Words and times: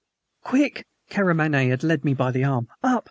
"Quick!" 0.43 0.87
Karamaneh 1.11 1.69
had 1.69 2.03
me 2.03 2.15
by 2.15 2.31
the 2.31 2.43
arm. 2.43 2.67
"Up! 2.81 2.99